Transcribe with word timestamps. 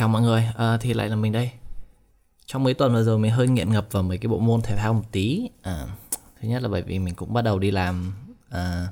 Chào 0.00 0.08
mọi 0.08 0.22
người, 0.22 0.48
à, 0.56 0.76
thì 0.80 0.92
lại 0.92 1.08
là 1.08 1.16
mình 1.16 1.32
đây. 1.32 1.50
Trong 2.46 2.64
mấy 2.64 2.74
tuần 2.74 2.92
vừa 2.92 3.02
rồi 3.02 3.18
mình 3.18 3.30
hơi 3.30 3.48
nghiện 3.48 3.72
ngập 3.72 3.86
vào 3.90 4.02
mấy 4.02 4.18
cái 4.18 4.28
bộ 4.28 4.38
môn 4.38 4.62
thể 4.62 4.76
thao 4.76 4.94
một 4.94 5.02
tí. 5.12 5.50
À, 5.62 5.86
thứ 6.40 6.48
nhất 6.48 6.62
là 6.62 6.68
bởi 6.68 6.82
vì 6.82 6.98
mình 6.98 7.14
cũng 7.14 7.32
bắt 7.32 7.42
đầu 7.42 7.58
đi 7.58 7.70
làm 7.70 8.12
à, 8.50 8.88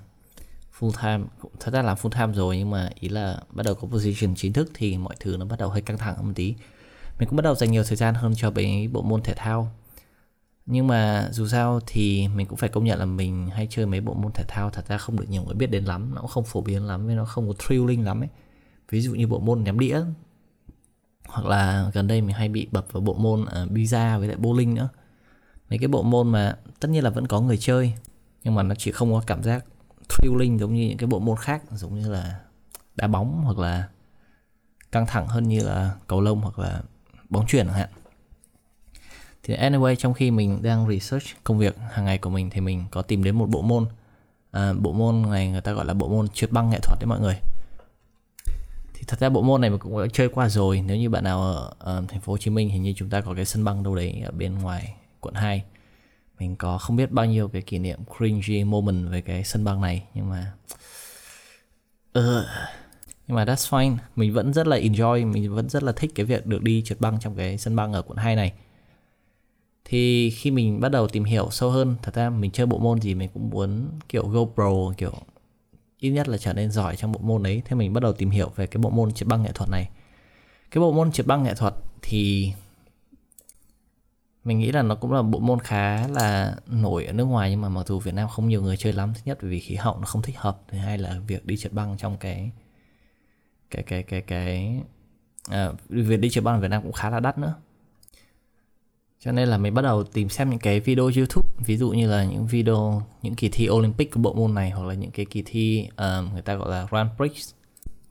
full 0.79 0.93
time, 1.03 1.25
thật 1.61 1.73
ra 1.73 1.83
làm 1.83 1.97
full 1.97 2.11
time 2.11 2.33
rồi 2.33 2.59
nhưng 2.59 2.71
mà 2.71 2.91
ý 2.95 3.09
là 3.09 3.41
bắt 3.51 3.63
đầu 3.67 3.75
có 3.75 3.89
position 3.89 4.35
chính 4.35 4.53
thức 4.53 4.71
thì 4.75 4.99
mọi 4.99 5.17
thứ 5.21 5.37
nó 5.37 5.45
bắt 5.45 5.59
đầu 5.59 5.69
hơi 5.69 5.83
căng 5.83 5.99
thẳng 5.99 6.27
một 6.27 6.33
tí. 6.35 6.55
Mình 7.19 7.29
cũng 7.29 7.37
bắt 7.37 7.43
đầu 7.43 7.55
dành 7.55 7.71
nhiều 7.71 7.85
thời 7.85 7.97
gian 7.97 8.15
hơn 8.15 8.33
cho 8.37 8.51
mấy 8.51 8.89
bộ 8.93 9.03
môn 9.03 9.23
thể 9.23 9.35
thao. 9.37 9.71
Nhưng 10.67 10.87
mà 10.87 11.29
dù 11.33 11.49
sao 11.49 11.81
thì 11.87 12.29
mình 12.29 12.47
cũng 12.47 12.59
phải 12.59 12.69
công 12.69 12.85
nhận 12.85 12.99
là 12.99 13.05
mình 13.05 13.47
hay 13.47 13.67
chơi 13.71 13.87
mấy 13.87 14.01
bộ 14.01 14.15
môn 14.15 14.33
thể 14.33 14.45
thao 14.49 14.71
thật 14.71 14.89
ra 14.89 14.99
không 14.99 15.21
được 15.21 15.27
nhiều 15.29 15.43
người 15.43 15.55
biết 15.55 15.67
đến 15.67 15.85
lắm, 15.85 16.15
nó 16.15 16.21
cũng 16.21 16.31
không 16.31 16.45
phổ 16.45 16.61
biến 16.61 16.87
lắm, 16.87 17.17
nó 17.17 17.25
không 17.25 17.49
có 17.49 17.55
thrilling 17.59 18.05
lắm 18.05 18.23
ấy. 18.23 18.29
Ví 18.91 19.01
dụ 19.01 19.15
như 19.15 19.27
bộ 19.27 19.39
môn 19.39 19.65
ném 19.65 19.79
đĩa 19.79 20.01
hoặc 21.29 21.47
là 21.47 21.91
gần 21.95 22.07
đây 22.07 22.21
mình 22.21 22.37
hay 22.37 22.49
bị 22.49 22.69
bập 22.73 22.93
vào 22.93 23.01
bộ 23.01 23.15
môn 23.15 23.43
uh, 23.43 23.71
pizza 23.71 24.19
với 24.19 24.29
lại 24.29 24.37
bowling 24.37 24.75
nữa. 24.75 24.89
Mấy 25.71 25.79
cái 25.79 25.89
bộ 25.89 26.03
môn 26.03 26.33
mà 26.33 26.57
tất 26.81 26.89
nhiên 26.89 27.05
là 27.05 27.11
vẫn 27.11 27.27
có 27.27 27.41
người 27.41 27.57
chơi 27.57 27.93
nhưng 28.45 28.55
mà 28.55 28.63
nó 28.63 28.75
chỉ 28.75 28.93
không 28.93 29.13
có 29.13 29.23
cảm 29.27 29.43
giác 29.43 29.65
thrilling 30.09 30.59
giống 30.59 30.75
như 30.75 30.89
những 30.89 30.99
cái 30.99 31.07
bộ 31.07 31.19
môn 31.19 31.37
khác 31.37 31.63
giống 31.71 31.95
như 31.95 32.09
là 32.11 32.41
đá 32.97 33.07
bóng 33.07 33.43
hoặc 33.45 33.59
là 33.59 33.89
căng 34.93 35.07
thẳng 35.07 35.27
hơn 35.27 35.49
như 35.49 35.65
là 35.65 35.91
cầu 36.07 36.21
lông 36.21 36.41
hoặc 36.41 36.59
là 36.59 36.83
bóng 37.29 37.47
chuyền 37.47 37.67
chẳng 37.67 37.77
hạn. 37.77 37.89
Thì 39.43 39.57
anyway 39.57 39.95
trong 39.95 40.15
khi 40.15 40.31
mình 40.31 40.63
đang 40.63 40.89
research 40.89 41.27
công 41.45 41.59
việc 41.59 41.77
hàng 41.91 42.05
ngày 42.05 42.19
của 42.19 42.31
mình 42.31 42.51
thì 42.51 42.61
mình 42.61 42.85
có 42.91 43.03
tìm 43.03 43.25
đến 43.25 43.39
một 43.39 43.49
bộ 43.49 43.63
môn 43.63 43.87
à, 44.51 44.73
bộ 44.73 44.93
môn 44.93 45.23
này 45.23 45.49
người 45.51 45.61
ta 45.61 45.73
gọi 45.73 45.85
là 45.85 45.95
bộ 45.95 46.09
môn 46.09 46.29
trượt 46.29 46.53
băng 46.53 46.71
nghệ 46.71 46.79
thuật 46.83 46.99
đấy 47.01 47.07
mọi 47.07 47.21
người 47.21 47.39
thì 48.99 49.05
thật 49.07 49.21
ra 49.21 49.29
bộ 49.29 49.43
môn 49.43 49.61
này 49.61 49.71
mình 49.71 49.79
cũng 49.79 50.03
đã 50.03 50.07
chơi 50.13 50.29
qua 50.29 50.49
rồi. 50.49 50.83
Nếu 50.87 50.97
như 50.97 51.11
bạn 51.11 51.25
nào 51.25 51.43
ở, 51.43 51.99
uh, 51.99 52.09
thành 52.09 52.21
phố 52.21 52.33
Hồ 52.33 52.39
Chí 52.39 52.51
Minh 52.51 52.69
hình 52.69 52.83
như 52.83 52.93
chúng 52.97 53.11
ta 53.11 53.21
có 53.21 53.35
cái 53.35 53.45
sân 53.45 53.65
băng 53.65 53.83
đâu 53.83 53.95
đấy 53.95 54.23
ở 54.25 54.31
bên 54.31 54.59
ngoài 54.59 54.95
quận 55.21 55.35
2 55.35 55.65
mình 56.39 56.57
có 56.57 56.79
không 56.79 56.97
biết 56.97 57.11
bao 57.11 57.27
nhiêu 57.27 57.49
cái 57.49 57.63
kỷ 57.63 57.79
niệm 57.79 57.99
cringy 58.17 58.65
moment 58.65 59.11
về 59.11 59.21
cái 59.21 59.45
sân 59.45 59.65
băng 59.65 59.81
này 59.81 60.05
nhưng 60.15 60.31
mà 60.31 60.53
uh, 62.19 62.45
nhưng 63.27 63.37
mà 63.37 63.45
that's 63.45 63.71
fine. 63.71 63.97
Mình 64.17 64.33
vẫn 64.33 64.53
rất 64.53 64.67
là 64.67 64.77
enjoy 64.77 65.33
mình 65.33 65.55
vẫn 65.55 65.69
rất 65.69 65.83
là 65.83 65.93
thích 65.93 66.11
cái 66.15 66.27
việc 66.27 66.47
được 66.47 66.63
đi 66.63 66.83
trượt 66.85 67.01
băng 67.01 67.21
trong 67.21 67.37
cái 67.37 67.59
sân 67.59 67.77
băng 67.77 67.93
ở 67.93 68.03
quận 68.03 68.19
2 68.19 68.37
này. 68.37 68.53
Thì 69.85 70.31
khi 70.31 70.51
mình 70.51 70.81
bắt 70.81 70.89
đầu 70.89 71.09
tìm 71.09 71.25
hiểu 71.25 71.49
sâu 71.51 71.71
hơn 71.71 71.97
thật 72.03 72.15
ra 72.15 72.31
mình 72.31 72.51
chơi 72.51 72.67
bộ 72.67 72.79
môn 72.79 73.01
gì 73.01 73.15
mình 73.15 73.31
cũng 73.35 73.51
muốn 73.51 73.89
kiểu 74.09 74.29
GoPro 74.29 74.93
kiểu 74.97 75.13
ít 75.99 76.11
nhất 76.11 76.29
là 76.29 76.39
trở 76.39 76.53
nên 76.53 76.71
giỏi 76.71 76.97
trong 76.97 77.13
bộ 77.13 77.21
môn 77.23 77.43
đấy 77.43 77.63
thế 77.65 77.77
mình 77.77 77.93
bắt 77.93 78.03
đầu 78.03 78.13
tìm 78.13 78.31
hiểu 78.31 78.53
về 78.57 78.67
cái 78.67 78.83
bộ 78.83 78.91
môn 78.91 79.13
trượt 79.13 79.29
băng 79.29 79.43
nghệ 79.43 79.53
thuật 79.53 79.71
này. 79.71 79.91
Cái 80.71 80.81
bộ 80.81 80.93
môn 80.93 81.13
trượt 81.13 81.27
băng 81.27 81.43
nghệ 81.43 81.55
thuật 81.55 81.75
thì 82.03 82.53
mình 84.45 84.59
nghĩ 84.59 84.73
là 84.73 84.83
nó 84.83 84.95
cũng 84.95 85.13
là 85.13 85.23
bộ 85.23 85.39
môn 85.39 85.61
khá 85.61 86.09
là 86.09 86.57
nổi 86.67 87.05
ở 87.05 87.13
nước 87.13 87.25
ngoài 87.25 87.51
nhưng 87.51 87.61
mà 87.61 87.69
mặc 87.69 87.87
dù 87.87 87.99
Việt 87.99 88.15
Nam 88.15 88.29
không 88.29 88.49
nhiều 88.49 88.63
người 88.63 88.77
chơi 88.77 88.93
lắm. 88.93 89.13
Thứ 89.15 89.21
nhất 89.25 89.39
vì 89.41 89.61
khí 89.61 89.75
hậu 89.75 89.99
nó 89.99 90.07
không 90.07 90.23
thích 90.23 90.39
hợp 90.39 90.61
thứ 90.69 90.79
hai 90.79 90.99
là 90.99 91.21
việc 91.27 91.47
đi 91.47 91.57
trượt 91.57 91.73
băng 91.73 91.97
trong 91.99 92.17
cái 92.17 92.51
cái 93.71 93.83
cái 93.83 94.03
cái 94.03 94.23
cái 94.23 94.81
à, 95.49 95.73
việc 95.89 96.21
đi 96.21 96.31
trượt 96.31 96.45
băng 96.45 96.55
ở 96.55 96.61
Việt 96.61 96.69
Nam 96.69 96.83
cũng 96.83 96.93
khá 96.93 97.11
là 97.11 97.21
đắt 97.21 97.39
nữa 97.39 97.55
cho 99.21 99.33
nên 99.33 99.49
là 99.49 99.59
mình 99.59 99.75
bắt 99.75 99.83
đầu 99.83 100.05
tìm 100.05 100.29
xem 100.29 100.51
những 100.51 100.59
cái 100.59 100.81
video 100.81 101.11
YouTube 101.17 101.49
ví 101.67 101.77
dụ 101.77 101.91
như 101.91 102.11
là 102.11 102.25
những 102.25 102.47
video 102.47 103.03
những 103.23 103.35
kỳ 103.35 103.49
thi 103.49 103.69
Olympic 103.71 104.13
của 104.13 104.21
bộ 104.21 104.33
môn 104.33 104.55
này 104.55 104.71
hoặc 104.71 104.87
là 104.87 104.95
những 104.95 105.11
cái 105.11 105.27
kỳ 105.27 105.43
thi 105.47 105.89
uh, 105.93 106.33
người 106.33 106.43
ta 106.43 106.55
gọi 106.55 106.71
là 106.71 106.87
Grand 106.91 107.11
Prix. 107.17 107.51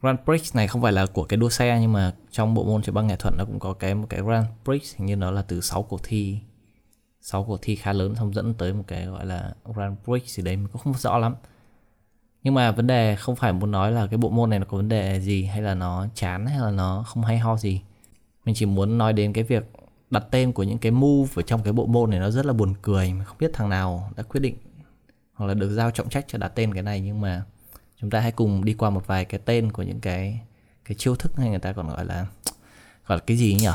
Grand 0.01 0.19
Prix 0.25 0.55
này 0.55 0.67
không 0.67 0.81
phải 0.81 0.91
là 0.91 1.05
của 1.05 1.23
cái 1.23 1.37
đua 1.37 1.49
xe 1.49 1.77
nhưng 1.81 1.93
mà 1.93 2.13
trong 2.31 2.53
bộ 2.53 2.63
môn 2.63 2.81
chơi 2.81 2.93
băng 2.93 3.07
nghệ 3.07 3.15
thuật 3.15 3.33
nó 3.37 3.45
cũng 3.45 3.59
có 3.59 3.73
cái 3.73 3.95
một 3.95 4.07
cái 4.09 4.21
Grand 4.21 4.47
Prix 4.65 4.95
hình 4.95 5.05
như 5.05 5.15
nó 5.15 5.31
là 5.31 5.41
từ 5.41 5.61
6 5.61 5.83
cuộc 5.83 5.99
thi 6.03 6.39
6 7.21 7.43
cuộc 7.43 7.59
thi 7.61 7.75
khá 7.75 7.93
lớn 7.93 8.15
xong 8.15 8.33
dẫn 8.33 8.53
tới 8.53 8.73
một 8.73 8.83
cái 8.87 9.05
gọi 9.05 9.25
là 9.25 9.53
Grand 9.75 9.97
Prix 10.03 10.23
gì 10.25 10.43
đấy 10.43 10.55
mình 10.55 10.67
cũng 10.67 10.81
không 10.81 10.93
rõ 10.93 11.17
lắm. 11.17 11.35
Nhưng 12.43 12.53
mà 12.53 12.71
vấn 12.71 12.87
đề 12.87 13.15
không 13.15 13.35
phải 13.35 13.53
muốn 13.53 13.71
nói 13.71 13.91
là 13.91 14.07
cái 14.07 14.17
bộ 14.17 14.29
môn 14.29 14.49
này 14.49 14.59
nó 14.59 14.65
có 14.65 14.77
vấn 14.77 14.89
đề 14.89 15.19
gì 15.19 15.43
hay 15.43 15.61
là 15.61 15.73
nó 15.73 16.07
chán 16.15 16.45
hay 16.45 16.59
là 16.59 16.71
nó 16.71 17.03
không 17.07 17.23
hay 17.23 17.37
ho 17.37 17.57
gì. 17.57 17.81
Mình 18.45 18.55
chỉ 18.55 18.65
muốn 18.65 18.97
nói 18.97 19.13
đến 19.13 19.33
cái 19.33 19.43
việc 19.43 19.71
đặt 20.09 20.23
tên 20.31 20.51
của 20.51 20.63
những 20.63 20.77
cái 20.77 20.91
move 20.91 21.31
ở 21.35 21.41
trong 21.41 21.63
cái 21.63 21.73
bộ 21.73 21.85
môn 21.85 22.09
này 22.09 22.19
nó 22.19 22.29
rất 22.29 22.45
là 22.45 22.53
buồn 22.53 22.73
cười 22.81 23.13
mà 23.13 23.25
không 23.25 23.37
biết 23.39 23.51
thằng 23.53 23.69
nào 23.69 24.11
đã 24.15 24.23
quyết 24.23 24.39
định 24.39 24.55
hoặc 25.33 25.45
là 25.45 25.53
được 25.53 25.69
giao 25.69 25.91
trọng 25.91 26.09
trách 26.09 26.25
cho 26.27 26.37
đặt 26.37 26.51
tên 26.55 26.73
cái 26.73 26.83
này. 26.83 27.01
Nhưng 27.01 27.21
mà 27.21 27.43
chúng 28.01 28.09
ta 28.09 28.19
hãy 28.19 28.31
cùng 28.31 28.65
đi 28.65 28.73
qua 28.73 28.89
một 28.89 29.07
vài 29.07 29.25
cái 29.25 29.39
tên 29.45 29.71
của 29.71 29.83
những 29.83 29.99
cái 29.99 30.41
cái 30.85 30.95
chiêu 30.95 31.15
thức 31.15 31.31
hay 31.37 31.49
người 31.49 31.59
ta 31.59 31.73
còn 31.73 31.87
gọi 31.87 32.05
là 32.05 32.25
gọi 33.07 33.17
là 33.17 33.23
cái 33.27 33.37
gì 33.37 33.55
nhỉ? 33.59 33.67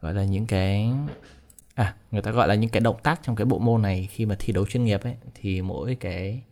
Gọi 0.00 0.14
là 0.14 0.24
những 0.24 0.46
cái 0.46 0.92
à 1.74 1.94
người 2.10 2.22
ta 2.22 2.30
gọi 2.30 2.48
là 2.48 2.54
những 2.54 2.70
cái 2.70 2.80
động 2.80 2.96
tác 3.02 3.20
trong 3.22 3.36
cái 3.36 3.44
bộ 3.44 3.58
môn 3.58 3.82
này 3.82 4.08
khi 4.10 4.26
mà 4.26 4.36
thi 4.38 4.52
đấu 4.52 4.66
chuyên 4.66 4.84
nghiệp 4.84 5.02
ấy, 5.02 5.16
thì 5.34 5.62
mỗi 5.62 5.94
cái 5.94 6.42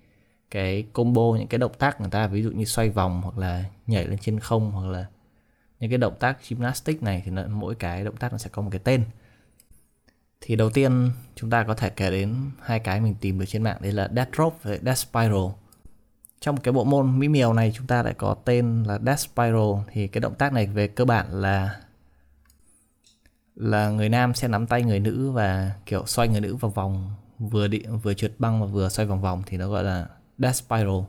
cái 0.50 0.82
combo, 0.92 1.34
những 1.38 1.48
cái 1.48 1.58
động 1.58 1.72
tác 1.78 2.00
người 2.00 2.10
ta, 2.10 2.26
ví 2.26 2.42
dụ 2.42 2.50
như 2.50 2.64
xoay 2.64 2.90
vòng 2.90 3.22
hoặc 3.22 3.38
là 3.38 3.64
nhảy 3.86 4.06
lên 4.06 4.18
trên 4.18 4.40
không 4.40 4.70
hoặc 4.70 4.88
là 4.88 5.06
những 5.80 5.90
cái 5.90 5.98
động 5.98 6.14
tác 6.20 6.48
gymnastic 6.48 7.02
này 7.02 7.22
thì 7.24 7.30
nó, 7.30 7.42
mỗi 7.48 7.74
cái 7.74 8.04
động 8.04 8.16
tác 8.16 8.32
nó 8.32 8.38
sẽ 8.38 8.50
có 8.52 8.62
một 8.62 8.68
cái 8.72 8.80
tên. 8.84 9.04
Thì 10.40 10.56
đầu 10.56 10.70
tiên 10.70 11.10
chúng 11.34 11.50
ta 11.50 11.64
có 11.64 11.74
thể 11.74 11.90
kể 11.90 12.10
đến 12.10 12.50
hai 12.62 12.80
cái 12.80 13.00
mình 13.00 13.14
tìm 13.20 13.38
được 13.38 13.44
trên 13.48 13.62
mạng 13.62 13.76
đấy 13.80 13.92
là 13.92 14.08
death 14.16 14.34
drop 14.36 14.58
và 14.62 14.76
death 14.82 14.98
spiral. 14.98 15.46
Trong 16.40 16.56
cái 16.56 16.72
bộ 16.72 16.84
môn 16.84 17.18
mỹ 17.18 17.28
miều 17.28 17.52
này 17.52 17.72
chúng 17.74 17.86
ta 17.86 18.02
lại 18.02 18.14
có 18.14 18.36
tên 18.44 18.82
là 18.82 18.98
death 19.06 19.20
spiral. 19.20 19.72
Thì 19.92 20.08
cái 20.08 20.20
động 20.20 20.34
tác 20.34 20.52
này 20.52 20.66
về 20.66 20.88
cơ 20.88 21.04
bản 21.04 21.26
là 21.30 21.80
là 23.54 23.90
người 23.90 24.08
nam 24.08 24.34
sẽ 24.34 24.48
nắm 24.48 24.66
tay 24.66 24.82
người 24.82 25.00
nữ 25.00 25.30
và 25.30 25.72
kiểu 25.86 26.06
xoay 26.06 26.28
người 26.28 26.40
nữ 26.40 26.56
vào 26.56 26.70
vòng 26.70 27.10
vừa 27.38 27.68
đi 27.68 27.82
vừa 28.02 28.14
trượt 28.14 28.32
băng 28.38 28.60
và 28.60 28.66
vừa 28.66 28.88
xoay 28.88 29.06
vòng 29.06 29.20
vòng 29.20 29.42
thì 29.46 29.56
nó 29.56 29.68
gọi 29.68 29.84
là 29.84 30.06
death 30.38 30.56
spiral 30.56 31.00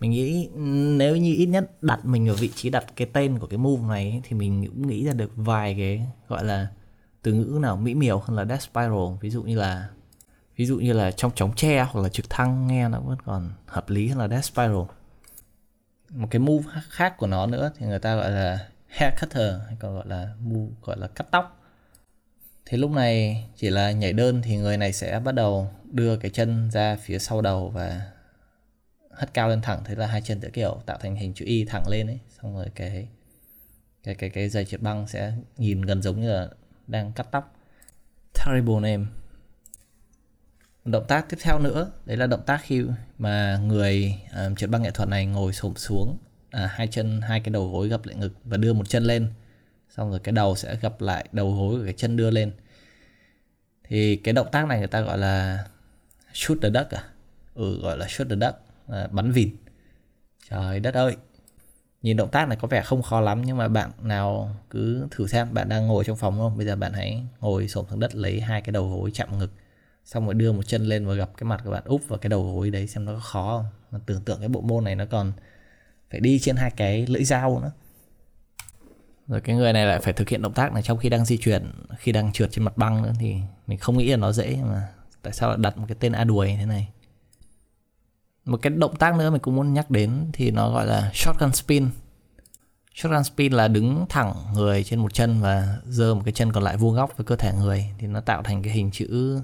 mình 0.00 0.10
nghĩ 0.10 0.48
nếu 0.96 1.16
như 1.16 1.34
ít 1.34 1.46
nhất 1.46 1.82
đặt 1.82 2.04
mình 2.04 2.28
ở 2.28 2.34
vị 2.34 2.50
trí 2.54 2.70
đặt 2.70 2.84
cái 2.96 3.08
tên 3.12 3.38
của 3.38 3.46
cái 3.46 3.58
move 3.58 3.88
này 3.88 4.10
ấy, 4.10 4.20
thì 4.24 4.36
mình 4.36 4.66
cũng 4.66 4.88
nghĩ 4.88 5.04
ra 5.04 5.12
được 5.12 5.32
vài 5.36 5.74
cái 5.78 6.06
gọi 6.28 6.44
là 6.44 6.66
từ 7.22 7.32
ngữ 7.32 7.58
nào 7.62 7.76
mỹ 7.76 7.94
miều 7.94 8.18
hơn 8.18 8.36
là 8.36 8.44
death 8.44 8.62
spiral. 8.62 9.16
Ví 9.20 9.30
dụ 9.30 9.42
như 9.42 9.56
là 9.56 9.88
ví 10.56 10.66
dụ 10.66 10.78
như 10.78 10.92
là 10.92 11.10
trong 11.10 11.32
chóng 11.34 11.52
tre 11.56 11.86
hoặc 11.90 12.02
là 12.02 12.08
trực 12.08 12.30
thăng 12.30 12.66
nghe 12.66 12.88
nó 12.88 13.00
vẫn 13.00 13.18
còn 13.24 13.52
hợp 13.66 13.90
lý 13.90 14.08
hơn 14.08 14.18
là 14.18 14.28
death 14.28 14.44
spiral. 14.44 14.82
Một 16.10 16.28
cái 16.30 16.40
move 16.40 16.64
khác 16.88 17.16
của 17.16 17.26
nó 17.26 17.46
nữa 17.46 17.72
thì 17.78 17.86
người 17.86 17.98
ta 17.98 18.16
gọi 18.16 18.30
là 18.30 18.68
hair 18.86 19.12
cutter 19.20 19.54
hay 19.66 19.76
còn 19.80 19.94
gọi 19.94 20.06
là 20.08 20.34
move 20.40 20.74
gọi 20.82 20.96
là 20.98 21.06
cắt 21.06 21.26
tóc. 21.30 21.60
Thì 22.66 22.78
lúc 22.78 22.90
này 22.90 23.44
chỉ 23.56 23.70
là 23.70 23.92
nhảy 23.92 24.12
đơn 24.12 24.42
thì 24.42 24.56
người 24.56 24.76
này 24.76 24.92
sẽ 24.92 25.20
bắt 25.20 25.32
đầu 25.32 25.70
đưa 25.84 26.16
cái 26.16 26.30
chân 26.30 26.70
ra 26.70 26.96
phía 27.02 27.18
sau 27.18 27.40
đầu 27.40 27.68
và 27.68 28.02
hất 29.18 29.34
cao 29.34 29.48
lên 29.48 29.60
thẳng 29.60 29.82
thế 29.84 29.94
là 29.94 30.06
hai 30.06 30.22
chân 30.22 30.40
sẽ 30.40 30.50
kiểu 30.50 30.82
tạo 30.86 30.98
thành 31.00 31.16
hình 31.16 31.34
chữ 31.34 31.44
y 31.44 31.64
thẳng 31.64 31.88
lên 31.88 32.06
ấy. 32.06 32.18
Xong 32.28 32.56
rồi 32.56 32.66
cái 32.74 33.08
cái 34.02 34.14
cái 34.14 34.30
cái 34.30 34.48
dây 34.48 34.64
trượt 34.64 34.82
băng 34.82 35.08
sẽ 35.08 35.32
nhìn 35.56 35.82
gần 35.82 36.02
giống 36.02 36.20
như 36.20 36.32
là 36.32 36.48
đang 36.86 37.12
cắt 37.12 37.26
tóc. 37.30 37.56
Terrible 38.34 38.74
name. 38.74 39.06
Động 40.84 41.04
tác 41.08 41.28
tiếp 41.28 41.36
theo 41.42 41.58
nữa 41.58 41.90
đấy 42.04 42.16
là 42.16 42.26
động 42.26 42.42
tác 42.46 42.60
khi 42.62 42.82
mà 43.18 43.60
người 43.66 44.14
ờ, 44.32 44.44
um, 44.44 44.54
trượt 44.54 44.70
băng 44.70 44.82
nghệ 44.82 44.90
thuật 44.90 45.08
này 45.08 45.26
ngồi 45.26 45.52
xổm 45.52 45.74
xuống 45.76 46.18
à, 46.50 46.66
hai 46.66 46.86
chân 46.86 47.20
hai 47.20 47.40
cái 47.40 47.52
đầu 47.52 47.70
gối 47.70 47.88
gập 47.88 48.06
lại 48.06 48.16
ngực 48.16 48.32
và 48.44 48.56
đưa 48.56 48.72
một 48.72 48.88
chân 48.88 49.04
lên. 49.04 49.32
Xong 49.96 50.10
rồi 50.10 50.20
cái 50.20 50.32
đầu 50.32 50.56
sẽ 50.56 50.76
gập 50.76 51.00
lại 51.00 51.28
đầu 51.32 51.54
gối 51.54 51.78
của 51.78 51.84
cái 51.84 51.94
chân 51.96 52.16
đưa 52.16 52.30
lên. 52.30 52.52
Thì 53.84 54.16
cái 54.16 54.34
động 54.34 54.48
tác 54.52 54.66
này 54.66 54.78
người 54.78 54.88
ta 54.88 55.00
gọi 55.00 55.18
là 55.18 55.64
shoot 56.32 56.58
the 56.62 56.70
duck 56.70 56.90
à? 56.90 57.02
Ừ 57.54 57.80
gọi 57.82 57.98
là 57.98 58.06
shoot 58.08 58.28
the 58.28 58.36
duck. 58.36 58.67
Ờ, 58.88 59.08
bắn 59.12 59.32
vịt. 59.32 59.48
Trời 60.50 60.80
đất 60.80 60.94
ơi. 60.94 61.16
Nhìn 62.02 62.16
động 62.16 62.30
tác 62.30 62.48
này 62.48 62.58
có 62.60 62.68
vẻ 62.68 62.82
không 62.82 63.02
khó 63.02 63.20
lắm, 63.20 63.42
nhưng 63.42 63.56
mà 63.56 63.68
bạn 63.68 63.90
nào 64.02 64.56
cứ 64.70 65.06
thử 65.10 65.26
xem, 65.26 65.54
bạn 65.54 65.68
đang 65.68 65.86
ngồi 65.86 66.04
trong 66.04 66.16
phòng 66.16 66.38
không? 66.38 66.56
Bây 66.56 66.66
giờ 66.66 66.76
bạn 66.76 66.92
hãy 66.92 67.22
ngồi 67.40 67.68
xổm 67.68 67.86
xuống 67.90 68.00
đất 68.00 68.14
lấy 68.14 68.40
hai 68.40 68.60
cái 68.60 68.72
đầu 68.72 68.88
gối 68.88 69.10
chạm 69.14 69.38
ngực, 69.38 69.52
xong 70.04 70.24
rồi 70.24 70.34
đưa 70.34 70.52
một 70.52 70.62
chân 70.66 70.84
lên 70.84 71.06
và 71.06 71.14
gặp 71.14 71.30
cái 71.36 71.44
mặt 71.44 71.60
của 71.64 71.70
bạn 71.70 71.82
úp 71.84 72.08
vào 72.08 72.18
cái 72.18 72.30
đầu 72.30 72.54
gối 72.54 72.70
đấy 72.70 72.86
xem 72.86 73.04
nó 73.04 73.12
có 73.12 73.20
khó 73.20 73.56
không? 73.56 73.66
Mà 73.90 73.98
tưởng 74.06 74.22
tượng 74.22 74.38
cái 74.40 74.48
bộ 74.48 74.60
môn 74.60 74.84
này 74.84 74.94
nó 74.94 75.04
còn 75.10 75.32
phải 76.10 76.20
đi 76.20 76.38
trên 76.38 76.56
hai 76.56 76.70
cái 76.70 77.06
lưỡi 77.06 77.24
dao 77.24 77.60
nữa. 77.60 77.72
Rồi 79.26 79.40
cái 79.40 79.56
người 79.56 79.72
này 79.72 79.86
lại 79.86 80.00
phải 80.00 80.12
thực 80.12 80.28
hiện 80.28 80.42
động 80.42 80.54
tác 80.54 80.72
này 80.72 80.82
trong 80.82 80.98
khi 80.98 81.08
đang 81.08 81.24
di 81.24 81.36
chuyển, 81.36 81.72
khi 81.98 82.12
đang 82.12 82.32
trượt 82.32 82.52
trên 82.52 82.64
mặt 82.64 82.76
băng 82.76 83.02
nữa 83.02 83.12
thì 83.20 83.36
mình 83.66 83.78
không 83.78 83.98
nghĩ 83.98 84.10
là 84.10 84.16
nó 84.16 84.32
dễ 84.32 84.58
mà 84.62 84.88
tại 85.22 85.32
sao 85.32 85.48
lại 85.48 85.58
đặt 85.60 85.78
một 85.78 85.84
cái 85.88 85.96
tên 86.00 86.12
a 86.12 86.24
đuổi 86.24 86.56
thế 86.58 86.66
này? 86.66 86.88
Một 88.48 88.62
cái 88.62 88.70
động 88.70 88.96
tác 88.96 89.14
nữa 89.14 89.30
mình 89.30 89.40
cũng 89.40 89.56
muốn 89.56 89.74
nhắc 89.74 89.90
đến 89.90 90.30
thì 90.32 90.50
nó 90.50 90.70
gọi 90.70 90.86
là 90.86 91.10
shotgun 91.14 91.52
spin. 91.52 91.88
Shotgun 92.94 93.24
spin 93.24 93.52
là 93.52 93.68
đứng 93.68 94.06
thẳng 94.08 94.34
người 94.54 94.84
trên 94.84 94.98
một 94.98 95.14
chân 95.14 95.40
và 95.40 95.78
giơ 95.86 96.14
một 96.14 96.22
cái 96.24 96.32
chân 96.32 96.52
còn 96.52 96.64
lại 96.64 96.76
vuông 96.76 96.94
góc 96.94 97.16
với 97.16 97.24
cơ 97.24 97.36
thể 97.36 97.52
người. 97.52 97.86
Thì 97.98 98.06
nó 98.06 98.20
tạo 98.20 98.42
thành 98.42 98.62
cái 98.62 98.72
hình 98.72 98.90
chữ 98.90 99.40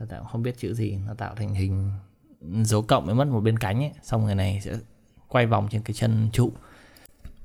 ta 0.00 0.06
tạo 0.08 0.24
không 0.24 0.42
biết 0.42 0.58
chữ 0.58 0.74
gì, 0.74 0.98
nó 1.06 1.14
tạo 1.14 1.34
thành 1.34 1.54
hình 1.54 1.92
dấu 2.62 2.82
cộng 2.82 3.06
mới 3.06 3.14
mất 3.14 3.28
một 3.28 3.40
bên 3.40 3.58
cánh 3.58 3.82
ấy. 3.82 3.92
Xong 4.02 4.24
người 4.24 4.34
này 4.34 4.60
sẽ 4.64 4.76
quay 5.28 5.46
vòng 5.46 5.68
trên 5.70 5.82
cái 5.82 5.94
chân 5.94 6.28
trụ. 6.32 6.52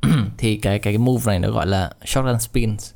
Thì 0.37 0.57
cái 0.57 0.79
cái 0.79 0.97
move 0.97 1.31
này 1.31 1.39
nó 1.39 1.51
gọi 1.51 1.67
là 1.67 1.91
shotgun 2.05 2.39
spins. 2.39 2.93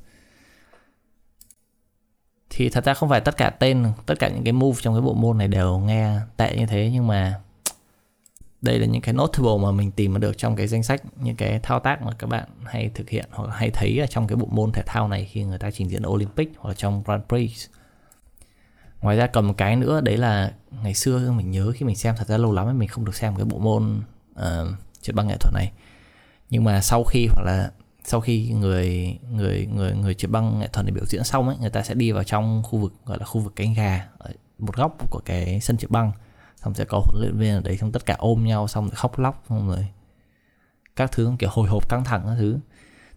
Thì 2.49 2.69
thật 2.69 2.85
ra 2.85 2.93
không 2.93 3.09
phải 3.09 3.21
tất 3.21 3.37
cả 3.37 3.49
tên, 3.49 3.85
tất 4.05 4.19
cả 4.19 4.29
những 4.29 4.43
cái 4.43 4.53
move 4.53 4.79
trong 4.81 4.93
cái 4.93 5.01
bộ 5.01 5.13
môn 5.13 5.37
này 5.37 5.47
đều 5.47 5.79
nghe 5.79 6.19
tệ 6.37 6.57
như 6.57 6.65
thế, 6.65 6.89
nhưng 6.93 7.07
mà 7.07 7.41
đây 8.61 8.79
là 8.79 8.85
những 8.85 9.01
cái 9.01 9.13
notable 9.13 9.57
mà 9.63 9.71
mình 9.71 9.91
tìm 9.91 10.19
được 10.19 10.37
trong 10.37 10.55
cái 10.55 10.67
danh 10.67 10.83
sách 10.83 11.01
những 11.21 11.35
cái 11.35 11.59
thao 11.63 11.79
tác 11.79 12.01
mà 12.01 12.11
các 12.19 12.27
bạn 12.27 12.47
hay 12.65 12.89
thực 12.95 13.09
hiện 13.09 13.25
hoặc 13.31 13.49
hay 13.53 13.69
thấy 13.69 13.99
ở 13.99 14.07
trong 14.07 14.27
cái 14.27 14.35
bộ 14.35 14.47
môn 14.51 14.71
thể 14.71 14.81
thao 14.85 15.07
này 15.07 15.25
khi 15.25 15.43
người 15.43 15.59
ta 15.59 15.71
trình 15.71 15.89
diễn 15.89 16.07
Olympic 16.07 16.51
hoặc 16.57 16.69
là 16.69 16.73
trong 16.73 17.03
Grand 17.05 17.23
Prix. 17.29 17.67
Ngoài 19.01 19.17
ra 19.17 19.27
còn 19.27 19.45
một 19.45 19.53
cái 19.57 19.75
nữa 19.75 20.01
đấy 20.01 20.17
là 20.17 20.51
ngày 20.83 20.93
xưa 20.93 21.31
mình 21.31 21.51
nhớ 21.51 21.71
khi 21.75 21.85
mình 21.85 21.95
xem 21.95 22.15
thật 22.17 22.27
ra 22.27 22.37
lâu 22.37 22.53
lắm 22.53 22.79
mình 22.79 22.87
không 22.87 23.05
được 23.05 23.15
xem 23.15 23.35
cái 23.35 23.45
bộ 23.45 23.57
môn 23.59 24.01
uh, 24.39 24.67
trượt 25.01 25.15
băng 25.15 25.27
nghệ 25.27 25.37
thuật 25.39 25.53
này. 25.53 25.71
Nhưng 26.49 26.63
mà 26.63 26.81
sau 26.81 27.03
khi 27.03 27.27
hoặc 27.27 27.43
là 27.45 27.71
sau 28.03 28.21
khi 28.21 28.49
người 28.49 29.17
người 29.31 29.67
người 29.75 29.93
người 29.93 30.13
trượt 30.13 30.31
băng 30.31 30.59
nghệ 30.59 30.67
thuật 30.67 30.85
này 30.85 30.93
biểu 30.93 31.05
diễn 31.05 31.23
xong 31.23 31.47
ấy 31.47 31.57
người 31.61 31.69
ta 31.69 31.83
sẽ 31.83 31.93
đi 31.93 32.11
vào 32.11 32.23
trong 32.23 32.63
khu 32.63 32.79
vực 32.79 32.93
gọi 33.05 33.17
là 33.19 33.25
khu 33.25 33.41
vực 33.41 33.53
cánh 33.55 33.73
gà 33.73 34.07
ở 34.17 34.31
một 34.59 34.75
góc 34.75 34.97
của 35.09 35.21
cái 35.25 35.59
sân 35.61 35.77
trượt 35.77 35.91
băng 35.91 36.11
xong 36.67 36.73
sẽ 36.73 36.85
có 36.85 37.01
huấn 37.05 37.21
luyện 37.21 37.37
viên 37.37 37.55
ở 37.55 37.61
đấy 37.61 37.77
xong 37.77 37.91
tất 37.91 38.05
cả 38.05 38.15
ôm 38.17 38.45
nhau 38.45 38.67
xong 38.67 38.85
rồi 38.85 38.95
khóc 38.95 39.19
lóc 39.19 39.43
xong 39.49 39.67
rồi 39.67 39.87
các 40.95 41.11
thứ 41.11 41.31
kiểu 41.39 41.49
hồi 41.53 41.69
hộp 41.69 41.89
căng 41.89 42.03
thẳng 42.03 42.23
các 42.25 42.35
thứ. 42.37 42.59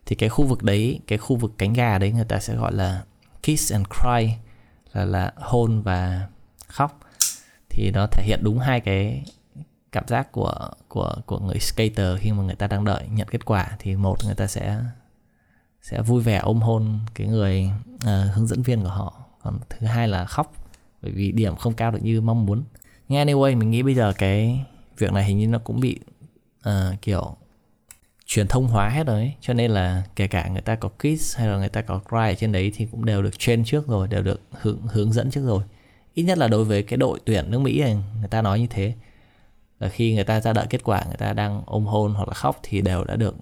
Thì 0.07 0.17
cái 0.17 0.29
khu 0.29 0.45
vực 0.45 0.63
đấy 0.63 1.01
cái 1.07 1.19
khu 1.19 1.37
vực 1.37 1.53
cánh 1.59 1.73
gà 1.73 1.99
đấy 1.99 2.13
người 2.13 2.25
ta 2.25 2.41
sẽ 2.41 2.55
gọi 2.55 2.73
là 2.73 3.03
kiss 3.43 3.73
and 3.73 3.87
cry 3.87 4.35
là 4.93 5.05
là 5.05 5.33
hôn 5.37 5.83
và 5.83 6.29
khóc. 6.67 7.01
Thì 7.69 7.91
nó 7.95 8.07
thể 8.07 8.25
hiện 8.27 8.41
đúng 8.43 8.59
hai 8.59 8.81
cái 8.81 9.25
cảm 9.93 10.09
giác 10.09 10.33
của 10.33 10.71
của 10.89 11.15
của 11.27 11.39
người 11.39 11.59
skater 11.59 12.19
khi 12.19 12.33
mà 12.33 12.43
người 12.43 12.55
ta 12.55 12.67
đang 12.67 12.85
đợi 12.85 13.09
nhận 13.13 13.29
kết 13.29 13.45
quả. 13.45 13.77
Thì 13.79 13.97
một 13.97 14.25
người 14.25 14.35
ta 14.35 14.47
sẽ 14.47 14.81
sẽ 15.83 16.03
vui 16.03 16.23
vẻ 16.23 16.37
ôm 16.37 16.61
hôn 16.61 16.99
cái 17.15 17.27
người 17.27 17.71
uh, 17.95 18.35
hướng 18.35 18.47
dẫn 18.47 18.63
viên 18.63 18.83
của 18.83 18.89
họ. 18.89 19.15
Còn 19.43 19.59
thứ 19.69 19.87
hai 19.87 20.09
là 20.09 20.25
khóc 20.25 20.55
bởi 21.03 21.13
vì 21.13 21.33
điểm 21.33 21.57
không 21.57 21.75
cao 21.75 21.91
được 21.91 22.03
như 22.03 22.21
mong 22.21 22.47
muốn 22.47 22.65
nhưng 23.11 23.27
anyway 23.27 23.57
mình 23.57 23.71
nghĩ 23.71 23.83
bây 23.83 23.95
giờ 23.95 24.13
cái 24.19 24.65
việc 24.99 25.13
này 25.13 25.25
hình 25.25 25.39
như 25.39 25.47
nó 25.47 25.59
cũng 25.59 25.81
bị 25.81 26.01
uh, 26.69 27.03
kiểu 27.03 27.37
truyền 28.27 28.49
thông 28.49 28.69
hóa 28.69 28.89
hết 28.89 29.07
rồi 29.07 29.21
ấy. 29.21 29.33
cho 29.41 29.55
nên 29.55 29.71
là 29.71 30.03
kể 30.17 30.27
cả 30.27 30.49
người 30.49 30.61
ta 30.61 30.75
có 30.75 30.89
kiss 30.89 31.37
hay 31.39 31.49
là 31.49 31.59
người 31.59 31.69
ta 31.69 31.83
có 31.83 32.01
cry 32.09 32.19
ở 32.19 32.35
trên 32.35 32.53
đấy 32.53 32.73
thì 32.75 32.87
cũng 32.91 33.05
đều 33.05 33.23
được 33.23 33.39
train 33.39 33.65
trước 33.65 33.87
rồi 33.87 34.09
đều 34.09 34.23
được 34.23 34.41
hướng 34.51 34.79
hướng 34.89 35.13
dẫn 35.13 35.31
trước 35.31 35.47
rồi. 35.47 35.63
Ít 36.15 36.23
nhất 36.23 36.39
là 36.39 36.49
đối 36.49 36.65
với 36.65 36.83
cái 36.83 36.97
đội 36.97 37.21
tuyển 37.25 37.51
nước 37.51 37.59
mỹ 37.59 37.81
này 37.81 37.99
người 38.19 38.29
ta 38.29 38.43
nói 38.43 38.61
như 38.61 38.67
thế. 38.71 38.95
Là 39.81 39.89
khi 39.89 40.15
người 40.15 40.25
ta 40.25 40.41
ra 40.41 40.53
đợi 40.53 40.67
kết 40.71 40.85
quả 40.85 41.05
người 41.07 41.17
ta 41.17 41.33
đang 41.33 41.63
ôm 41.67 41.85
hôn 41.85 42.15
hoặc 42.15 42.29
là 42.29 42.35
khóc 42.35 42.61
thì 42.63 42.81
đều 42.81 43.05
đã 43.05 43.17
được 43.17 43.35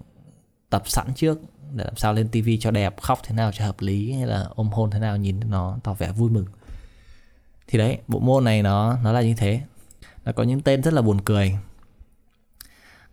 tập 0.69 0.83
sẵn 0.85 1.07
trước 1.15 1.39
để 1.73 1.83
làm 1.83 1.95
sao 1.95 2.13
lên 2.13 2.27
tivi 2.29 2.57
cho 2.57 2.71
đẹp 2.71 3.01
khóc 3.01 3.19
thế 3.23 3.35
nào 3.35 3.51
cho 3.51 3.65
hợp 3.65 3.81
lý 3.81 4.11
hay 4.11 4.27
là 4.27 4.47
ôm 4.55 4.67
hôn 4.67 4.91
thế 4.91 4.99
nào 4.99 5.17
nhìn 5.17 5.39
nó 5.49 5.77
tỏ 5.83 5.93
vẻ 5.93 6.11
vui 6.11 6.29
mừng 6.29 6.45
thì 7.71 7.79
đấy 7.79 7.97
bộ 8.07 8.19
môn 8.19 8.43
này 8.43 8.63
nó 8.63 8.97
nó 9.03 9.11
là 9.11 9.21
như 9.21 9.33
thế. 9.37 9.61
Nó 10.25 10.31
có 10.31 10.43
những 10.43 10.61
tên 10.61 10.83
rất 10.83 10.93
là 10.93 11.01
buồn 11.01 11.21
cười. 11.21 11.57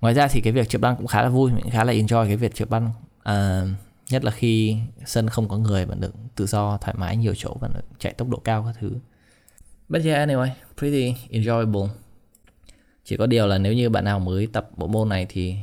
Ngoài 0.01 0.15
ra 0.15 0.29
thì 0.29 0.41
cái 0.41 0.53
việc 0.53 0.69
trượt 0.69 0.81
băng 0.81 0.97
cũng 0.97 1.07
khá 1.07 1.23
là 1.23 1.29
vui 1.29 1.53
mình 1.53 1.71
khá 1.71 1.85
là 1.85 1.93
enjoy 1.93 2.27
cái 2.27 2.37
việc 2.37 2.55
trượt 2.55 2.71
băng. 2.71 2.91
À, 3.23 3.63
nhất 4.11 4.25
là 4.25 4.31
khi 4.31 4.77
sân 5.07 5.29
không 5.29 5.49
có 5.49 5.59
người 5.59 5.87
bạn 5.87 6.01
được 6.01 6.15
tự 6.35 6.47
do 6.47 6.79
thoải 6.79 6.95
mái 6.99 7.17
nhiều 7.17 7.35
chỗ 7.37 7.55
bạn 7.61 7.71
được 7.75 7.85
chạy 7.99 8.13
tốc 8.13 8.29
độ 8.29 8.39
cao 8.39 8.65
các 8.65 8.77
thứ. 8.81 8.93
But 9.89 10.05
yeah 10.05 10.29
anyway 10.29 10.49
pretty 10.79 11.15
enjoyable. 11.31 11.89
Chỉ 13.05 13.17
có 13.17 13.27
điều 13.27 13.47
là 13.47 13.59
nếu 13.59 13.73
như 13.73 13.91
bạn 13.91 14.05
nào 14.05 14.19
mới 14.19 14.47
tập 14.47 14.71
bộ 14.77 14.87
môn 14.87 15.09
này 15.09 15.27
thì 15.29 15.57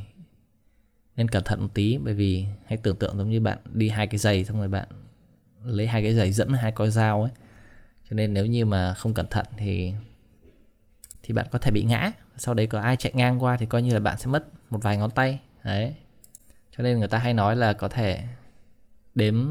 nên 1.15 1.27
cẩn 1.27 1.43
thận 1.43 1.61
một 1.61 1.69
tí 1.73 1.97
bởi 1.97 2.13
vì 2.13 2.45
hãy 2.65 2.77
tưởng 2.77 2.95
tượng 2.95 3.17
giống 3.17 3.29
như 3.29 3.41
bạn 3.41 3.57
đi 3.73 3.89
hai 3.89 4.07
cái 4.07 4.17
giày 4.17 4.45
xong 4.45 4.57
rồi 4.57 4.67
bạn 4.67 4.87
lấy 5.63 5.87
hai 5.87 6.03
cái 6.03 6.13
giày 6.13 6.31
dẫn 6.31 6.49
hai 6.49 6.71
con 6.71 6.91
dao 6.91 7.21
ấy 7.21 7.31
cho 8.09 8.15
nên 8.15 8.33
nếu 8.33 8.45
như 8.45 8.65
mà 8.65 8.93
không 8.93 9.13
cẩn 9.13 9.27
thận 9.27 9.45
thì 9.57 9.93
thì 11.23 11.33
bạn 11.33 11.45
có 11.51 11.59
thể 11.59 11.71
bị 11.71 11.83
ngã. 11.83 12.11
Sau 12.37 12.53
đấy 12.53 12.67
có 12.67 12.81
ai 12.81 12.95
chạy 12.95 13.11
ngang 13.15 13.43
qua 13.43 13.57
thì 13.57 13.65
coi 13.65 13.81
như 13.81 13.93
là 13.93 13.99
bạn 13.99 14.17
sẽ 14.17 14.27
mất 14.27 14.47
một 14.69 14.79
vài 14.83 14.97
ngón 14.97 15.11
tay. 15.11 15.39
Đấy. 15.63 15.95
Cho 16.77 16.83
nên 16.83 16.99
người 16.99 17.07
ta 17.07 17.17
hay 17.17 17.33
nói 17.33 17.55
là 17.55 17.73
có 17.73 17.87
thể 17.87 18.23
đếm 19.15 19.47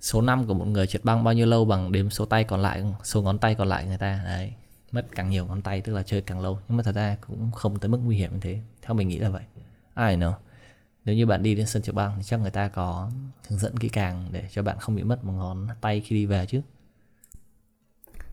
số 0.00 0.20
năm 0.22 0.46
của 0.46 0.54
một 0.54 0.64
người 0.64 0.86
trượt 0.86 1.04
băng 1.04 1.24
bao 1.24 1.34
nhiêu 1.34 1.46
lâu 1.46 1.64
bằng 1.64 1.92
đếm 1.92 2.10
số 2.10 2.24
tay 2.24 2.44
còn 2.44 2.60
lại, 2.60 2.84
số 3.04 3.22
ngón 3.22 3.38
tay 3.38 3.54
còn 3.54 3.68
lại 3.68 3.86
người 3.86 3.98
ta. 3.98 4.20
Đấy. 4.24 4.52
Mất 4.92 5.06
càng 5.14 5.30
nhiều 5.30 5.46
ngón 5.46 5.62
tay 5.62 5.80
tức 5.80 5.94
là 5.94 6.02
chơi 6.02 6.20
càng 6.20 6.40
lâu. 6.40 6.58
Nhưng 6.68 6.76
mà 6.76 6.82
thật 6.82 6.94
ra 6.94 7.16
cũng 7.26 7.50
không 7.52 7.78
tới 7.78 7.88
mức 7.88 7.98
nguy 8.04 8.16
hiểm 8.16 8.32
như 8.32 8.40
thế. 8.40 8.60
Theo 8.82 8.94
mình 8.94 9.08
nghĩ 9.08 9.18
là 9.18 9.28
vậy. 9.28 9.42
Ai 9.94 10.16
know? 10.16 10.32
Nếu 11.04 11.14
như 11.16 11.26
bạn 11.26 11.42
đi 11.42 11.54
đến 11.54 11.66
sân 11.66 11.82
trượt 11.82 11.94
băng 11.94 12.14
thì 12.16 12.22
chắc 12.22 12.40
người 12.40 12.50
ta 12.50 12.68
có 12.68 13.10
hướng 13.48 13.58
dẫn 13.58 13.76
kỹ 13.76 13.88
càng 13.88 14.28
để 14.32 14.48
cho 14.50 14.62
bạn 14.62 14.78
không 14.78 14.96
bị 14.96 15.02
mất 15.02 15.24
một 15.24 15.32
ngón 15.32 15.68
tay 15.80 16.00
khi 16.00 16.16
đi 16.16 16.26
về 16.26 16.46
chứ 16.46 16.60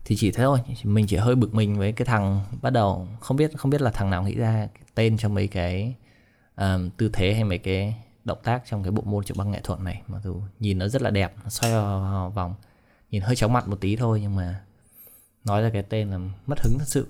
thì 0.06 0.16
chỉ 0.16 0.30
thế 0.30 0.44
thôi 0.44 0.58
mình 0.84 1.06
chỉ 1.06 1.16
hơi 1.16 1.34
bực 1.34 1.54
mình 1.54 1.78
với 1.78 1.92
cái 1.92 2.06
thằng 2.06 2.40
bắt 2.62 2.70
đầu 2.70 3.08
không 3.20 3.36
biết 3.36 3.50
không 3.56 3.70
biết 3.70 3.80
là 3.80 3.90
thằng 3.90 4.10
nào 4.10 4.22
nghĩ 4.22 4.34
ra 4.34 4.68
tên 4.94 5.16
cho 5.16 5.28
mấy 5.28 5.48
cái 5.48 5.94
um, 6.56 6.90
tư 6.90 7.10
thế 7.12 7.34
hay 7.34 7.44
mấy 7.44 7.58
cái 7.58 7.94
động 8.24 8.38
tác 8.42 8.62
trong 8.66 8.82
cái 8.82 8.92
bộ 8.92 9.02
môn 9.06 9.24
trượt 9.24 9.36
băng 9.36 9.50
nghệ 9.50 9.60
thuật 9.64 9.80
này. 9.80 10.02
Mặc 10.06 10.18
dù 10.24 10.40
nhìn 10.60 10.78
nó 10.78 10.88
rất 10.88 11.02
là 11.02 11.10
đẹp 11.10 11.34
nó 11.44 11.50
xoay 11.50 11.72
vào 11.72 12.30
vòng 12.30 12.54
nhìn 13.10 13.22
hơi 13.22 13.36
chóng 13.36 13.52
mặt 13.52 13.68
một 13.68 13.80
tí 13.80 13.96
thôi 13.96 14.18
nhưng 14.22 14.36
mà 14.36 14.60
nói 15.44 15.62
ra 15.62 15.70
cái 15.72 15.82
tên 15.82 16.10
là 16.10 16.18
mất 16.46 16.60
hứng 16.60 16.78
thật 16.78 16.88
sự. 16.88 17.06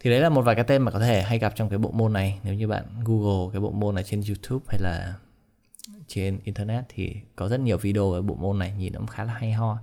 Thì 0.00 0.10
đấy 0.10 0.20
là 0.20 0.28
một 0.28 0.42
vài 0.42 0.54
cái 0.54 0.64
tên 0.64 0.82
mà 0.82 0.90
có 0.90 0.98
thể 0.98 1.22
hay 1.22 1.38
gặp 1.38 1.52
trong 1.56 1.68
cái 1.68 1.78
bộ 1.78 1.90
môn 1.90 2.12
này. 2.12 2.38
Nếu 2.42 2.54
như 2.54 2.68
bạn 2.68 2.84
google 3.04 3.52
cái 3.52 3.60
bộ 3.60 3.70
môn 3.70 3.94
này 3.94 4.04
trên 4.04 4.22
youtube 4.28 4.64
hay 4.68 4.80
là 4.80 5.14
trên 6.08 6.40
internet 6.44 6.84
thì 6.88 7.16
có 7.36 7.48
rất 7.48 7.60
nhiều 7.60 7.78
video 7.78 8.10
về 8.10 8.20
bộ 8.20 8.34
môn 8.34 8.58
này 8.58 8.72
nhìn 8.78 8.92
nó 8.92 8.98
cũng 8.98 9.06
khá 9.06 9.24
là 9.24 9.32
hay 9.32 9.52
ho 9.52 9.78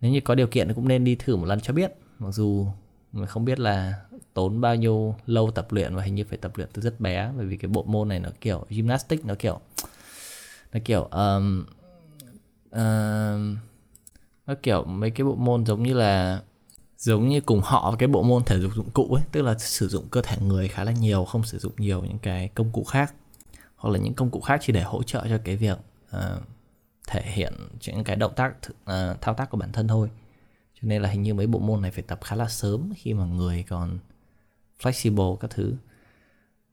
nếu 0.00 0.12
như 0.12 0.20
có 0.20 0.34
điều 0.34 0.46
kiện 0.46 0.68
thì 0.68 0.74
cũng 0.74 0.88
nên 0.88 1.04
đi 1.04 1.14
thử 1.14 1.36
một 1.36 1.46
lần 1.46 1.60
cho 1.60 1.72
biết. 1.72 1.92
Mặc 2.18 2.30
dù 2.30 2.66
mình 3.12 3.26
không 3.26 3.44
biết 3.44 3.60
là 3.60 3.94
tốn 4.34 4.60
bao 4.60 4.76
nhiêu 4.76 5.14
lâu 5.26 5.50
tập 5.50 5.72
luyện 5.72 5.94
và 5.94 6.02
hình 6.02 6.14
như 6.14 6.24
phải 6.24 6.38
tập 6.38 6.52
luyện 6.54 6.68
từ 6.72 6.82
rất 6.82 7.00
bé 7.00 7.32
bởi 7.36 7.46
vì 7.46 7.56
cái 7.56 7.68
bộ 7.68 7.82
môn 7.82 8.08
này 8.08 8.20
nó 8.20 8.28
kiểu 8.40 8.66
gymnastics 8.68 9.24
nó 9.24 9.34
kiểu 9.38 9.60
nó 10.72 10.80
kiểu 10.84 11.02
um, 11.02 11.66
um, 12.70 13.56
nó 14.46 14.54
kiểu 14.62 14.84
mấy 14.84 15.10
cái 15.10 15.24
bộ 15.24 15.34
môn 15.34 15.66
giống 15.66 15.82
như 15.82 15.94
là 15.94 16.42
giống 16.98 17.28
như 17.28 17.40
cùng 17.40 17.60
họ 17.60 17.90
với 17.90 17.98
cái 17.98 18.08
bộ 18.08 18.22
môn 18.22 18.44
thể 18.44 18.58
dục 18.58 18.72
dụng 18.74 18.90
cụ 18.90 19.14
ấy 19.14 19.24
tức 19.32 19.42
là 19.42 19.58
sử 19.58 19.88
dụng 19.88 20.08
cơ 20.10 20.22
thể 20.22 20.36
người 20.40 20.68
khá 20.68 20.84
là 20.84 20.92
nhiều 20.92 21.24
không 21.24 21.44
sử 21.44 21.58
dụng 21.58 21.72
nhiều 21.76 22.02
những 22.02 22.18
cái 22.18 22.48
công 22.48 22.72
cụ 22.72 22.84
khác. 22.84 23.14
Hoặc 23.76 23.90
là 23.90 23.98
những 23.98 24.14
công 24.14 24.30
cụ 24.30 24.40
khác 24.40 24.60
chỉ 24.64 24.72
để 24.72 24.82
hỗ 24.82 25.02
trợ 25.02 25.26
cho 25.28 25.38
cái 25.44 25.56
việc 25.56 25.78
uh, 26.16 26.42
thể 27.08 27.22
hiện 27.22 27.52
những 27.86 28.04
cái 28.04 28.16
động 28.16 28.32
tác 28.36 28.54
uh, 28.68 29.20
thao 29.20 29.34
tác 29.34 29.50
của 29.50 29.56
bản 29.56 29.72
thân 29.72 29.88
thôi. 29.88 30.10
Cho 30.74 30.88
nên 30.88 31.02
là 31.02 31.08
hình 31.08 31.22
như 31.22 31.34
mấy 31.34 31.46
bộ 31.46 31.58
môn 31.58 31.82
này 31.82 31.90
phải 31.90 32.02
tập 32.02 32.18
khá 32.24 32.36
là 32.36 32.48
sớm 32.48 32.92
khi 32.96 33.14
mà 33.14 33.24
người 33.24 33.64
còn 33.68 33.98
flexible 34.82 35.36
các 35.36 35.50
thứ. 35.50 35.74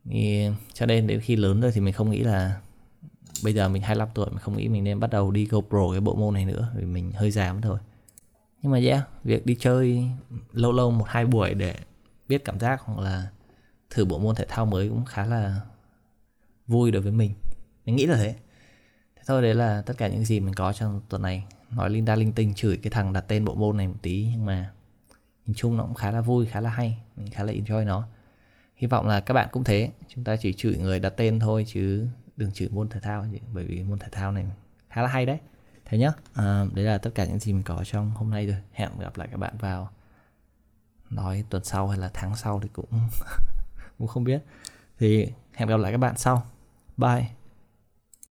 Thì 0.06 0.48
cho 0.74 0.86
nên 0.86 1.08
đến 1.08 1.20
khi 1.20 1.36
lớn 1.36 1.62
rồi 1.62 1.72
thì 1.72 1.82
mình 1.82 1.94
không 1.94 2.10
nghĩ 2.10 2.20
là 2.20 2.62
bây 3.44 3.54
giờ 3.54 3.70
mình 3.70 3.82
25 3.82 4.10
tuổi 4.14 4.30
mình 4.30 4.40
không 4.40 4.58
nghĩ 4.58 4.68
mình 4.68 4.84
nên 4.84 5.00
bắt 5.00 5.10
đầu 5.10 5.32
đi 5.32 5.46
GoPro 5.46 5.92
cái 5.92 6.00
bộ 6.00 6.16
môn 6.16 6.34
này 6.34 6.46
nữa 6.46 6.72
vì 6.76 6.86
mình 6.86 7.12
hơi 7.12 7.32
già 7.32 7.54
mất 7.54 7.60
thôi. 7.64 7.80
Nhưng 8.62 8.72
mà 8.72 8.80
yeah 8.80 9.04
việc 9.24 9.46
đi 9.46 9.56
chơi 9.60 10.10
lâu 10.52 10.72
lâu 10.72 10.92
một 10.92 11.06
hai 11.08 11.26
buổi 11.26 11.54
để 11.54 11.76
biết 12.28 12.46
cảm 12.46 12.60
giác 12.60 12.82
hoặc 12.82 13.04
là 13.04 13.28
thử 13.90 14.06
bộ 14.06 14.20
môn 14.20 14.36
thể 14.36 14.46
thao 14.50 14.66
mới 14.66 14.90
cũng 14.90 15.06
khá 15.06 15.26
là 15.26 15.62
vui 16.68 16.92
đối 16.92 17.02
với 17.02 17.12
mình. 17.12 17.32
Mình 17.86 17.96
nghĩ 17.96 18.06
là 18.06 18.18
thế 18.18 18.36
thôi 19.26 19.42
đấy 19.42 19.54
là 19.54 19.84
tất 19.86 19.94
cả 19.98 20.08
những 20.08 20.26
gì 20.26 20.40
mình 20.40 20.54
có 20.54 20.74
trong 20.74 21.02
tuần 21.10 21.22
này. 21.22 21.46
Nói 21.72 21.90
linh 21.90 22.06
đa 22.06 22.16
linh 22.16 22.34
tinh 22.34 22.54
chửi 22.54 22.78
cái 22.78 22.92
thằng 22.92 23.14
đặt 23.14 23.26
tên 23.28 23.46
bộ 23.46 23.56
môn 23.56 23.78
này 23.78 23.88
một 23.88 23.98
tí 24.02 24.28
nhưng 24.32 24.46
mà 24.46 24.72
nhìn 25.46 25.56
chung 25.56 25.78
nó 25.78 25.84
cũng 25.84 25.94
khá 25.94 26.12
là 26.12 26.22
vui 26.22 26.46
khá 26.46 26.62
là 26.62 26.70
hay. 26.70 26.98
Mình 27.16 27.32
khá 27.32 27.44
là 27.44 27.54
enjoy 27.54 27.86
nó. 27.86 28.08
Hy 28.76 28.88
vọng 28.88 29.08
là 29.08 29.20
các 29.20 29.34
bạn 29.34 29.48
cũng 29.52 29.64
thế. 29.64 29.92
Chúng 30.08 30.24
ta 30.24 30.36
chỉ 30.36 30.54
chửi 30.54 30.78
người 30.78 31.00
đặt 31.00 31.10
tên 31.10 31.40
thôi 31.40 31.66
chứ 31.68 32.08
đừng 32.38 32.52
chửi 32.52 32.70
môn 32.70 32.90
thể 32.90 33.00
thao 33.00 33.26
bởi 33.54 33.66
vì 33.66 33.84
môn 33.84 34.00
thể 34.00 34.08
thao 34.12 34.32
này 34.32 34.46
khá 34.90 35.02
là 35.02 35.08
hay 35.08 35.26
đấy. 35.26 35.38
Thế 35.86 35.98
nhá. 35.98 36.12
À, 36.34 36.66
đấy 36.74 36.86
là 36.86 36.98
tất 36.98 37.10
cả 37.16 37.26
những 37.26 37.40
gì 37.40 37.54
mình 37.54 37.64
có 37.64 37.84
trong 37.84 38.12
hôm 38.12 38.30
nay 38.30 38.48
rồi. 38.48 38.58
Hẹn 38.72 38.90
gặp 39.00 39.18
lại 39.18 39.28
các 39.32 39.38
bạn 39.38 39.58
vào 39.58 39.90
nói 41.10 41.44
tuần 41.50 41.64
sau 41.64 41.88
hay 41.88 42.00
là 42.00 42.10
tháng 42.14 42.36
sau 42.36 42.60
thì 42.60 42.70
cũng 42.74 42.86
cũng 43.98 44.08
không 44.08 44.24
biết. 44.24 44.44
Thì 45.00 45.28
hẹn 45.54 45.70
gặp 45.70 45.78
lại 45.78 45.92
các 45.92 45.98
bạn 45.98 46.18
sau. 46.18 46.46
Bye. 46.98 47.45